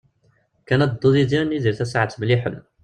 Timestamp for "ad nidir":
1.41-1.75